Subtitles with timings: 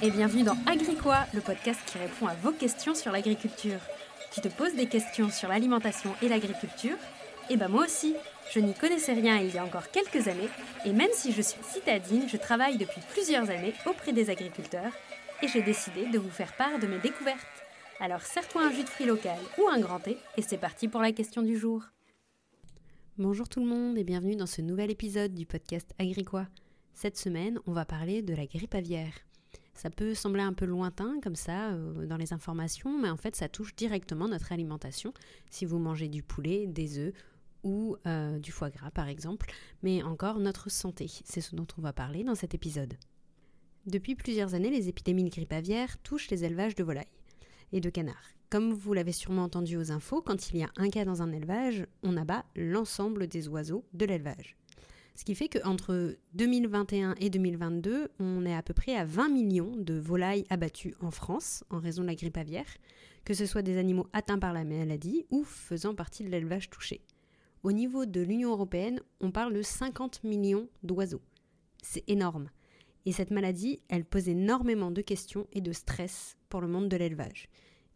[0.00, 3.80] et bienvenue dans Agricois, le podcast qui répond à vos questions sur l'agriculture.
[4.32, 6.96] Tu te poses des questions sur l'alimentation et l'agriculture
[7.50, 8.14] Eh ben moi aussi,
[8.52, 10.48] je n'y connaissais rien il y a encore quelques années,
[10.84, 14.92] et même si je suis citadine, je travaille depuis plusieurs années auprès des agriculteurs,
[15.42, 17.64] et j'ai décidé de vous faire part de mes découvertes.
[17.98, 21.00] Alors serre-toi un jus de fruits local ou un grand thé, et c'est parti pour
[21.00, 21.82] la question du jour.
[23.16, 26.46] Bonjour tout le monde et bienvenue dans ce nouvel épisode du podcast Agricois.
[26.94, 29.12] Cette semaine, on va parler de la grippe aviaire.
[29.78, 33.36] Ça peut sembler un peu lointain comme ça euh, dans les informations, mais en fait
[33.36, 35.14] ça touche directement notre alimentation
[35.50, 37.14] si vous mangez du poulet, des œufs
[37.62, 39.52] ou euh, du foie gras par exemple,
[39.84, 41.06] mais encore notre santé.
[41.22, 42.94] C'est ce dont on va parler dans cet épisode.
[43.86, 47.06] Depuis plusieurs années, les épidémies de grippe aviaire touchent les élevages de volailles
[47.70, 48.32] et de canards.
[48.50, 51.30] Comme vous l'avez sûrement entendu aux infos, quand il y a un cas dans un
[51.30, 54.56] élevage, on abat l'ensemble des oiseaux de l'élevage.
[55.18, 59.72] Ce qui fait qu'entre 2021 et 2022, on est à peu près à 20 millions
[59.74, 62.68] de volailles abattues en France en raison de la grippe aviaire,
[63.24, 67.00] que ce soit des animaux atteints par la maladie ou faisant partie de l'élevage touché.
[67.64, 71.22] Au niveau de l'Union européenne, on parle de 50 millions d'oiseaux.
[71.82, 72.48] C'est énorme.
[73.04, 76.96] Et cette maladie, elle pose énormément de questions et de stress pour le monde de
[76.96, 77.48] l'élevage.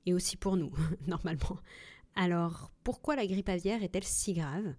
[0.06, 0.72] Et aussi pour nous,
[1.06, 1.60] normalement.
[2.16, 4.74] Alors, pourquoi la grippe aviaire est-elle si grave?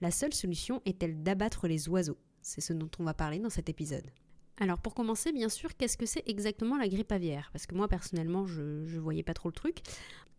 [0.00, 2.18] La seule solution est-elle d'abattre les oiseaux?
[2.42, 4.10] C'est ce dont on va parler dans cet épisode.
[4.60, 7.50] Alors pour commencer, bien sûr, qu'est-ce que c'est exactement la grippe aviaire?
[7.52, 9.78] Parce que moi personnellement, je ne voyais pas trop le truc.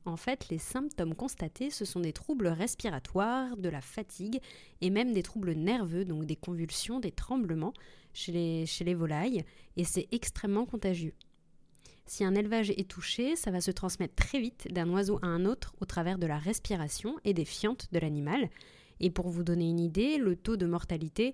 [0.05, 4.39] En fait, les symptômes constatés, ce sont des troubles respiratoires, de la fatigue
[4.81, 7.73] et même des troubles nerveux, donc des convulsions, des tremblements
[8.13, 9.43] chez les, chez les volailles,
[9.77, 11.13] et c'est extrêmement contagieux.
[12.05, 15.45] Si un élevage est touché, ça va se transmettre très vite d'un oiseau à un
[15.45, 18.49] autre au travers de la respiration et des fientes de l'animal,
[18.99, 21.33] et pour vous donner une idée, le taux de mortalité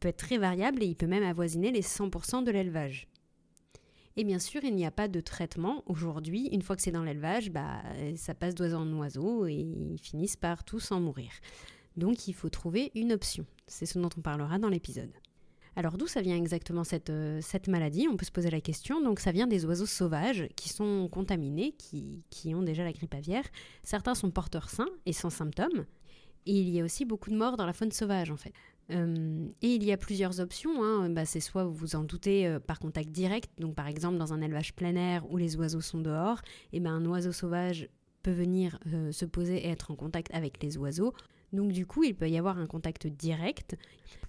[0.00, 3.08] peut être très variable et il peut même avoisiner les 100% de l'élevage.
[4.16, 6.48] Et bien sûr, il n'y a pas de traitement aujourd'hui.
[6.52, 7.82] Une fois que c'est dans l'élevage, bah,
[8.16, 11.30] ça passe d'oiseau en oiseau et ils finissent par tous en mourir.
[11.96, 13.44] Donc il faut trouver une option.
[13.66, 15.12] C'est ce dont on parlera dans l'épisode.
[15.76, 18.06] Alors d'où ça vient exactement cette, euh, maladie?
[18.08, 19.00] On peut se poser la question.
[19.00, 21.74] Donc ça vient des oiseaux sauvages qui sont contaminés,
[22.30, 23.44] qui ont déjà la grippe aviaire.
[23.82, 25.86] Certains sont porteurs sains et sans symptômes,
[26.46, 28.52] et il y a aussi beaucoup de morts dans la faune sauvage, en fait.
[28.90, 30.82] Euh, et il y a plusieurs options.
[30.82, 31.08] Hein.
[31.10, 34.32] Bah, c'est soit vous vous en doutez euh, par contact direct, donc par exemple dans
[34.32, 36.40] un élevage plein air où les oiseaux sont dehors,
[36.72, 37.88] et ben un oiseau sauvage
[38.22, 41.14] peut venir euh, se poser et être en contact avec les oiseaux.
[41.52, 43.76] Donc du coup, il peut y avoir un contact direct.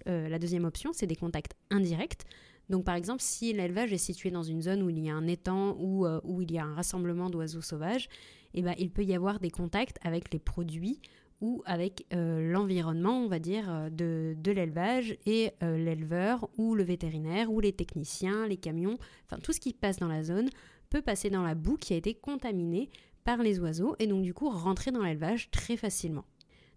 [0.06, 2.24] la deuxième option, c'est des contacts indirects.
[2.68, 5.26] Donc par exemple, si l'élevage est situé dans une zone où il y a un
[5.26, 8.08] étang ou où il y a un rassemblement d'oiseaux sauvages,
[8.54, 11.00] et ben, il peut y avoir des contacts avec les produits
[11.40, 16.82] ou avec euh, l'environnement, on va dire, euh, de, l'élevage et euh, l'éleveur ou le
[16.82, 20.48] vétérinaire ou les techniciens, les camions, enfin tout ce qui passe dans la zone
[20.88, 22.88] peut passer dans la boue qui a été contaminée
[23.24, 26.24] par les oiseaux et donc du coup rentrer dans l'élevage très facilement.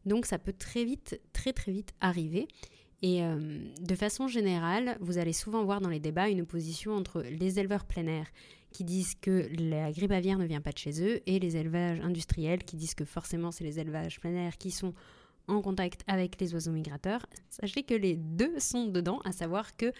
[0.06, 2.48] Donc ça peut très vite, très très vite arriver.
[3.02, 7.60] Et de façon générale, vous allez souvent voir dans les débats une opposition entre les
[7.60, 8.28] éleveurs plein air
[8.72, 12.02] qui disent que la grippe aviaire ne vient pas de chez eux, et les élevages
[12.02, 14.94] industriels qui disent que forcément c'est les élevages plein air qui sont
[15.48, 17.26] en contact avec les oiseaux migrateurs.
[17.50, 19.92] Sachez que les deux sont dedans, à savoir que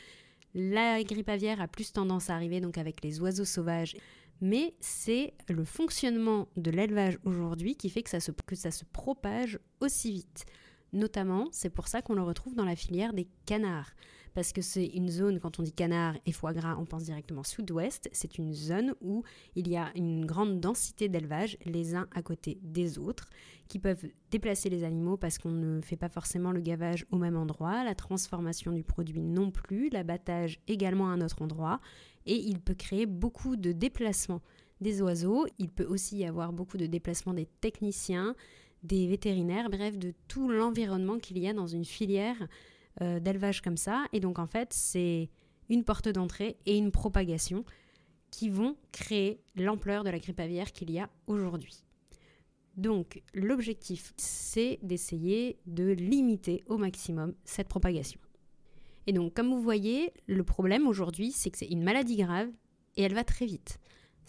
[0.54, 3.96] la grippe aviaire a plus tendance à arriver donc avec les oiseaux sauvages,
[4.42, 10.46] mais c'est le fonctionnement de l'élevage aujourd'hui qui fait que ça se propage aussi vite.
[10.94, 13.92] Notamment, c'est pour ça qu'on le retrouve dans la filière des canards
[14.34, 17.44] parce que c'est une zone, quand on dit canard et foie gras, on pense directement
[17.44, 18.10] sud-ouest.
[18.12, 19.24] C'est une zone où
[19.56, 23.30] il y a une grande densité d'élevage, les uns à côté des autres,
[23.68, 27.38] qui peuvent déplacer les animaux parce qu'on ne fait pas forcément le gavage au même
[27.38, 31.80] endroit, la transformation du produit non plus, l'abattage également à un autre endroit,
[32.26, 34.42] et il peut créer beaucoup de déplacements
[34.82, 35.46] des oiseaux.
[35.58, 38.36] Il peut aussi y avoir beaucoup de déplacements des techniciens,
[38.84, 42.48] des vétérinaires, bref, de tout l'environnement qu'il y a dans une filière
[43.02, 44.06] euh, d'élevage comme ça.
[44.14, 45.30] Et donc en fait, c'est
[45.70, 47.64] une porte d'entrée et une propagation
[48.32, 51.84] qui vont créer l'ampleur de la grippe aviaire qu'il y a aujourd'hui.
[52.78, 58.20] Donc l'objectif, c'est d'essayer de limiter au maximum cette propagation.
[59.08, 62.50] Et donc comme vous voyez, le problème aujourd'hui, c'est que c'est une maladie grave
[62.96, 63.80] et elle va très vite.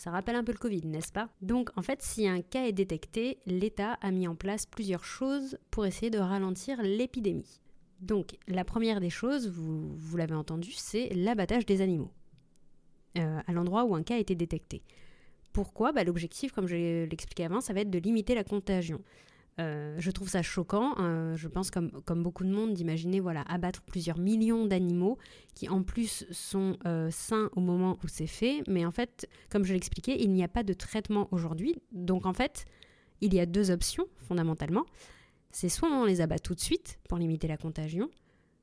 [0.01, 1.29] Ça rappelle un peu le Covid, n'est-ce pas?
[1.43, 5.59] Donc en fait, si un cas est détecté, l'État a mis en place plusieurs choses
[5.71, 7.61] pour essayer de ralentir l'épidémie.
[8.01, 12.11] Donc la première des choses, vous, l'avez entendu, c'est l'abattage des animaux
[13.19, 14.83] euh, à l'endroit où un cas a été détecté.
[15.53, 15.93] Pourquoi?
[15.93, 19.03] Bah, L'objectif, comme je l'expliquais avant, ça va être de limiter la contagion.
[19.61, 20.95] Euh, je trouve ça choquant.
[20.99, 25.19] Euh, je pense, comme, beaucoup de monde, d'imaginer voilà, abattre plusieurs millions d'animaux
[25.55, 28.63] qui, en plus, sont euh, sains au moment où c'est fait.
[28.69, 31.77] Mais en fait, comme je l'expliquais, il n'y a pas de traitement aujourd'hui.
[31.93, 32.65] Donc, en fait,
[33.21, 34.87] il y a deux options, fondamentalement.
[35.53, 38.09] C'est soit on les abat tout de suite pour limiter la contagion,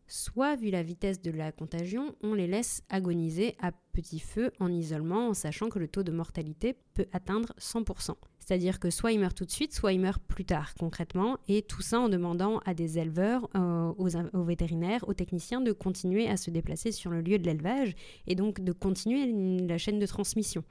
[0.08, 4.72] soit, vu la vitesse de la contagion, on les laisse agoniser à petit feu en
[4.72, 8.16] isolement en sachant que le taux de mortalité peut atteindre 100%.
[8.48, 11.64] C'est-à-dire que soit ils meurent tout de suite, soit ils meurent plus tard concrètement, et
[11.64, 16.38] tout ça en demandant à des éleveurs, euh, aux, vétérinaires, aux techniciens de continuer à
[16.38, 17.94] se déplacer sur le lieu de l'élevage
[18.26, 20.64] et donc de continuer la chaîne de transmission.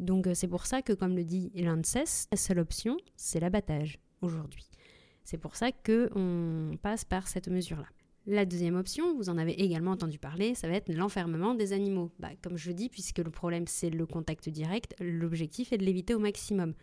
[0.00, 4.00] Donc euh, c'est pour ça que, comme le dit l'ANSES, la seule option, c'est l'abattage
[4.20, 4.68] aujourd'hui.
[5.22, 7.86] C'est pour ça qu'on passe par cette mesure-là.
[8.28, 12.10] La deuxième option, vous en avez également entendu parler, ça va être l'enfermement des animaux.
[12.18, 16.12] Bah, comme je dis, puisque le problème c'est le contact direct, l'objectif est de l'éviter
[16.12, 16.74] au maximum.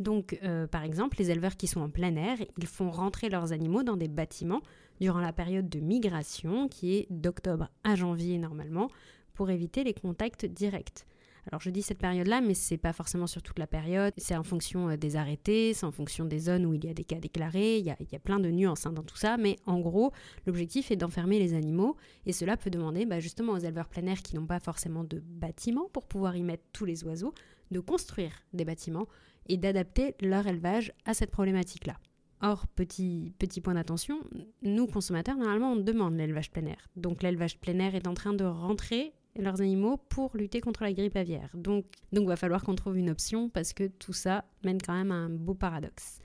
[0.00, 3.52] Donc, euh, par exemple, les éleveurs qui sont en plein air, ils font rentrer leurs
[3.52, 4.60] animaux dans des bâtiments
[5.00, 8.88] durant la période de migration, qui est d'octobre à janvier normalement,
[9.34, 11.06] pour éviter les contacts directs.
[11.50, 14.12] Alors je dis cette période-là, mais c'est pas forcément sur toute la période.
[14.18, 16.94] C'est en fonction euh, des arrêtés, c'est en fonction des zones où il y a
[16.94, 17.78] des cas déclarés.
[17.78, 20.12] Il y a, plein de nuances hein, dans tout ça, mais en gros,
[20.46, 21.96] l'objectif est d'enfermer les animaux
[22.26, 25.20] et cela peut demander bah, justement aux éleveurs plein air qui n'ont pas forcément de
[25.20, 27.32] bâtiments pour pouvoir y mettre tous les oiseaux,
[27.70, 29.06] de construire des bâtiments
[29.46, 31.96] et d'adapter leur élevage à cette problématique-là.
[32.40, 34.20] Or, petit, petit point d'attention,
[34.62, 36.88] nous consommateurs, normalement, on demande l'élevage plein air.
[36.94, 39.12] Donc l'élevage plein air est en train de rentrer
[39.42, 41.50] leurs animaux pour lutter contre la grippe aviaire.
[41.54, 45.12] Donc, donc va falloir qu'on trouve une option parce que tout ça mène quand même
[45.12, 46.20] à un beau paradoxe.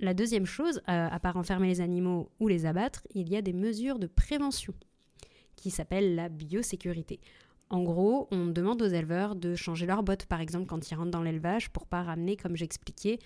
[0.00, 3.42] La deuxième chose, euh, à part enfermer les animaux ou les abattre, il y a
[3.42, 4.74] des mesures de prévention
[5.56, 7.20] qui s'appellent la biosécurité.
[7.68, 11.10] En gros, on demande aux éleveurs de changer leurs bottes, par exemple, quand ils rentrent
[11.10, 13.18] dans l'élevage, pour pas ramener, comme j'expliquais,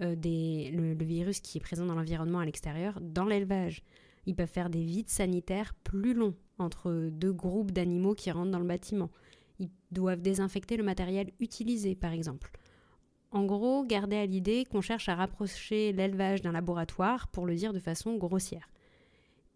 [0.00, 3.82] euh, le, le, virus qui est présent dans l'environnement à l'extérieur dans l'élevage.
[4.24, 8.58] Ils peuvent faire des vides sanitaires plus longs entre deux groupes d'animaux qui rentrent dans
[8.58, 9.10] le bâtiment.
[9.58, 12.50] Ils doivent désinfecter le matériel utilisé, par exemple.
[13.32, 17.72] En gros, gardez à l'idée qu'on cherche à rapprocher l'élevage d'un laboratoire, pour le dire
[17.72, 18.68] de façon grossière.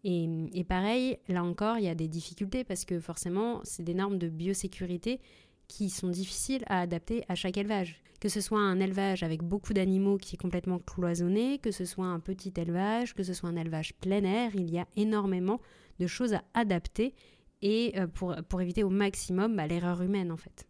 [0.03, 3.95] Et, et, pareil, là encore, il y a des difficultés parce que forcément, c'est des
[3.95, 5.19] normes de biosécurité
[5.67, 8.01] qui sont difficiles à adapter à chaque élevage.
[8.19, 12.05] Que ce soit un élevage avec beaucoup d'animaux qui est complètement cloisonné, que ce soit
[12.05, 15.59] un petit élevage, que ce soit un élevage plein air, il y a énormément
[15.99, 17.13] de choses à adapter
[17.61, 20.67] et euh, pour, éviter au maximum bah, l'erreur humaine en fait.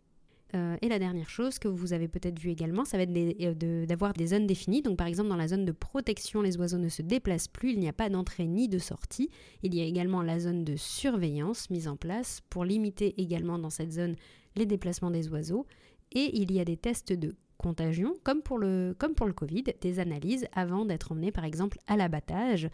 [0.56, 3.86] Euh, et la dernière chose que vous avez peut-être vu également, ça va être euh,
[3.86, 4.81] d'avoir des zones définies.
[4.81, 7.80] Donc par exemple dans la zone de protection, les oiseaux ne se déplacent plus, il
[7.80, 9.30] n'y a pas d'entrée ni de sortie.
[9.63, 13.69] Il y a également la zone de surveillance mise en place pour limiter également dans
[13.69, 14.16] cette zone
[14.56, 15.66] les déplacements des oiseaux.
[16.13, 19.63] Et il y a des tests de contagion, comme pour le, comme pour le Covid,
[19.81, 22.69] des analyses avant d'être emmenés par exemple à l'abattage.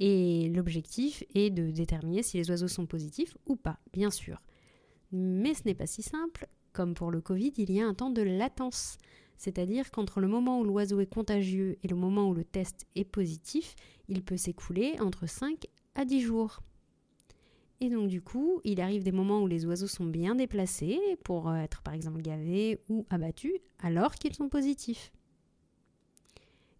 [0.00, 4.40] Et l'objectif est de déterminer si les oiseaux sont positifs ou pas, bien sûr.
[5.10, 6.46] Mais ce n'est pas si simple.
[6.78, 8.98] Comme pour le Covid, il y a un temps de latence.
[9.36, 13.02] C'est-à-dire qu'entre le moment où l'oiseau est contagieux et le moment où le test est
[13.04, 13.74] positif,
[14.06, 15.66] il peut s'écouler entre 5
[15.96, 16.60] à 10 jours.
[17.80, 21.52] Et donc du coup, il arrive des moments où les oiseaux sont bien déplacés pour
[21.52, 25.10] être par exemple gavés ou abattus alors qu'ils sont positifs.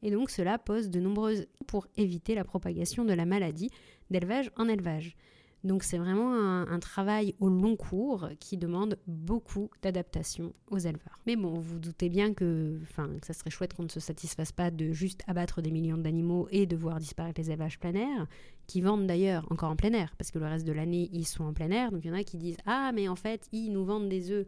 [0.02, 3.70] Et donc cela pose de nombreuses pour éviter la propagation de la maladie
[4.10, 5.16] d'élevage en élevage.
[5.64, 11.18] Donc c'est vraiment un, travail au long cours qui demande beaucoup d'adaptation aux éleveurs.
[11.26, 14.70] Mais bon, vous, doutez bien que, que ça serait chouette qu'on ne se satisfasse pas
[14.70, 18.26] de juste abattre des millions d'animaux et de voir disparaître les élevages plein air,
[18.68, 21.44] qui vendent d'ailleurs encore en plein air, parce que le reste de l'année, ils sont
[21.44, 21.90] en plein air.
[21.90, 24.30] Donc il y en a qui disent Ah, mais en fait, ils nous vendent des
[24.30, 24.46] œufs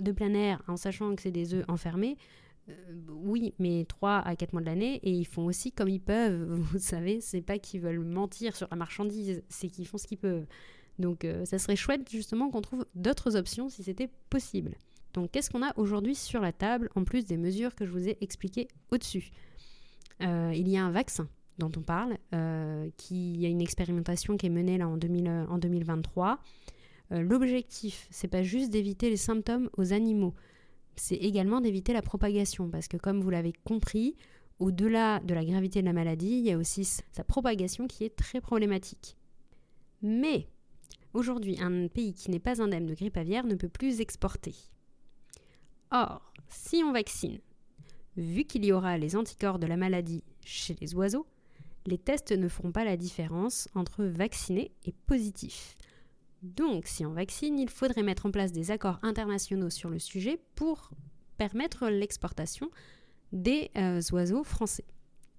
[0.00, 2.16] de plein air en sachant que c'est des œufs enfermés.
[2.68, 2.74] Euh,
[3.08, 6.44] oui, mais 3 à 4 mois de l'année, et ils font aussi comme ils peuvent.
[6.72, 10.18] Vous savez, c'est pas qu'ils veulent mentir sur la marchandise, c'est qu'ils font ce qu'ils
[10.18, 10.46] peuvent.
[10.98, 14.74] Donc euh, ça serait chouette justement qu'on trouve d'autres options si c'était possible.
[15.14, 18.08] Donc qu'est-ce qu'on a aujourd'hui sur la table en plus des mesures que je vous
[18.08, 19.30] ai expliquées au-dessus?
[20.22, 22.16] Euh, Il y a un vaccin dont on parle,
[22.96, 26.38] qui y a une expérimentation qui est menée là en, 2000, en 2023.
[27.10, 30.34] L'objectif, c'est pas juste d'éviter les symptômes aux animaux,
[30.98, 34.16] c'est également d'éviter la propagation, parce que comme vous l'avez compris,
[34.58, 38.14] au-delà de la gravité de la maladie, il y a aussi sa propagation qui est
[38.14, 39.16] très problématique.
[40.02, 40.48] Mais
[41.14, 44.54] aujourd'hui, un pays qui n'est pas indemne de grippe aviaire ne peut plus exporter.
[45.90, 47.38] Or, si on vaccine,
[48.16, 51.26] vu qu'il y aura les anticorps de la maladie chez les oiseaux,
[51.86, 55.76] les tests ne feront pas la différence entre vacciné et positif.
[56.42, 60.40] Donc, si on vaccine, il faudrait mettre en place des accords internationaux sur le sujet
[60.54, 60.90] pour
[61.36, 62.70] permettre l'exportation
[63.32, 64.84] des euh, oiseaux français.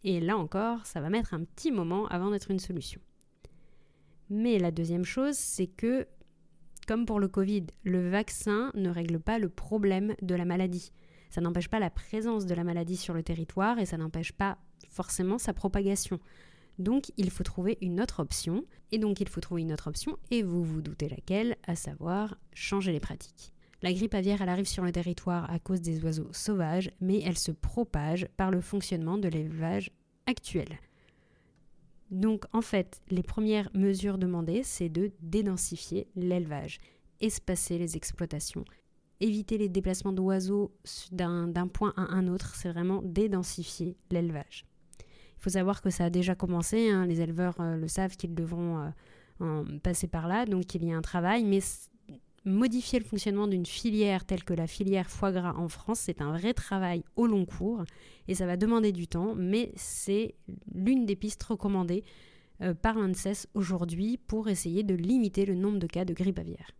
[0.03, 3.01] Et là encore, ça va mettre un petit moment avant d'être une solution.
[4.29, 6.07] Mais la deuxième chose, c'est que,
[6.87, 10.91] comme pour le Covid, le vaccin ne règle pas le problème de la maladie.
[11.29, 14.57] Ça n'empêche pas la présence de la maladie sur le territoire et ça n'empêche pas
[14.89, 16.19] forcément sa propagation.
[16.79, 20.17] Donc il faut trouver une autre option, et donc il faut trouver une autre option,
[20.31, 23.53] et vous vous doutez laquelle, à savoir changer les pratiques.
[23.81, 27.37] La grippe aviaire, elle arrive sur le territoire à cause des oiseaux sauvages, mais elle
[27.37, 29.91] se propage par le fonctionnement de l'élevage
[30.25, 30.79] actuel.
[32.11, 36.79] Donc en fait, les premières mesures demandées, c'est de dédensifier l'élevage,
[37.21, 38.65] espacer les exploitations,
[39.19, 40.71] éviter les déplacements d'oiseaux
[41.11, 44.65] d'un point à un autre, c'est vraiment dédensifier l'élevage.
[45.39, 48.35] Il faut savoir que ça a déjà commencé, hein, les éleveurs euh, le savent qu'ils
[48.35, 48.91] devront
[49.41, 51.61] euh, passer par là, donc il y a un travail, mais
[52.45, 56.37] modifier le fonctionnement d'une filière telle que la filière foie gras en France, c'est un
[56.37, 57.83] vrai travail au long cours
[58.27, 60.35] et ça va demander du temps, mais c'est
[60.73, 62.03] l'une des pistes recommandées
[62.61, 66.71] euh, par l'ANSES aujourd'hui pour essayer de limiter le nombre de cas de grippe aviaire.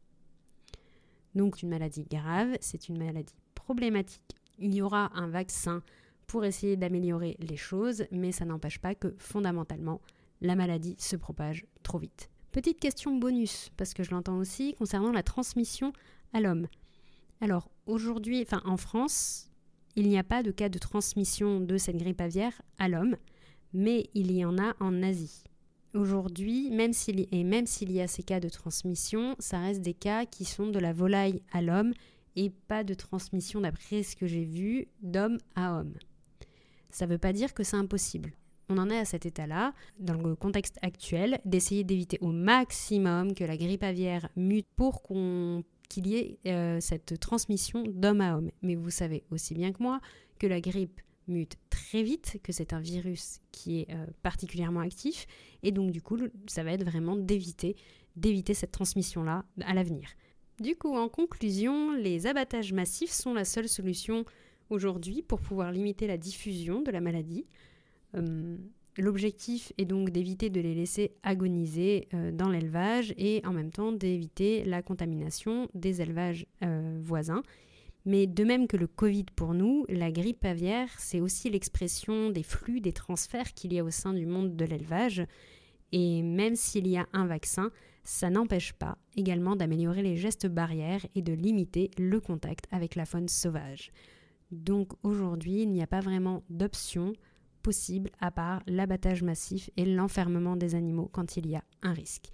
[1.35, 4.35] Donc une maladie grave, c'est une maladie problématique.
[4.57, 5.81] Il y aura un vaccin
[6.29, 9.99] pour essayer d'améliorer les choses, mais ça n'empêche pas que fondamentalement,
[10.41, 12.29] la maladie se propage trop vite.
[12.51, 15.91] Petite question bonus, parce que je l'entends aussi, concernant la transmission
[16.31, 16.67] à l'homme.
[17.41, 19.49] Alors, aujourd'hui, enfin en France,
[19.95, 23.17] il n'y a pas de cas de transmission de cette grippe aviaire à l'homme,
[23.73, 25.43] mais il y en a en Asie.
[25.95, 29.95] Aujourd'hui, même s'il et même s'il y a ces cas de transmission, ça reste des
[29.95, 31.93] cas qui sont de la volaille à l'homme
[32.35, 35.95] et pas de transmission, d'après ce que j'ai vu, d'homme à homme.
[36.91, 38.31] Ça ne veut pas dire que c'est impossible.
[38.69, 43.43] On en est à cet état-là, dans le contexte actuel, d'essayer d'éviter au maximum que
[43.43, 48.51] la grippe aviaire mute pour qu'il y ait euh, cette transmission d'homme à homme.
[48.61, 49.99] Mais vous savez aussi bien que moi
[50.37, 55.25] que la grippe mute très vite, que c'est un virus qui est euh, particulièrement actif,
[55.63, 56.17] et donc du coup,
[56.47, 57.75] ça va être vraiment d'éviter,
[58.15, 60.09] d'éviter cette transmission-là à l'avenir.
[60.59, 64.25] Du coup, en conclusion, les abattages massifs sont la seule solution
[64.69, 67.45] aujourd'hui pour pouvoir limiter la diffusion de la maladie.
[68.15, 68.57] Euh,
[68.97, 73.91] l'objectif est donc d'éviter de les laisser agoniser euh, dans l'élevage et en même temps
[73.91, 77.43] d'éviter la contamination des élevages euh, voisins.
[78.05, 82.43] Mais de même que le Covid pour nous, la grippe aviaire, c'est aussi l'expression des
[82.43, 85.23] flux, des transferts qu'il y a au sein du monde de l'élevage.
[85.91, 87.71] Et même s'il y a un vaccin,
[88.03, 93.05] ça n'empêche pas également d'améliorer les gestes barrières et de limiter le contact avec la
[93.05, 93.91] faune sauvage.
[94.51, 97.13] Donc aujourd'hui, il n'y a pas vraiment d'option
[97.61, 102.29] possible à part l'abattage massif et l'enfermement des animaux quand il y a un risque.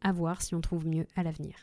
[0.00, 1.54] À voir si on trouve mieux à l'avenir.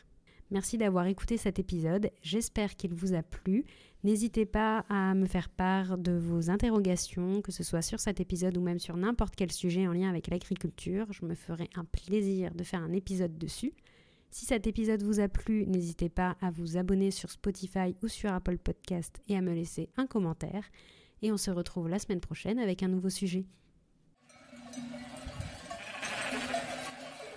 [0.50, 3.66] Merci d'avoir écouté cet épisode, j'espère qu'il vous a plu.
[4.02, 8.56] N'hésitez pas à me faire part de vos interrogations, que ce soit sur cet épisode
[8.56, 11.06] ou même sur n'importe quel sujet en lien avec l'agriculture.
[11.10, 13.74] Je me ferai un plaisir de faire un épisode dessus.
[14.30, 18.30] Si cet épisode vous a plu, n'hésitez pas à vous abonner sur Spotify ou sur
[18.30, 20.64] Apple Podcast et à me laisser un commentaire.
[21.22, 23.46] Et on se retrouve la semaine prochaine avec un nouveau sujet.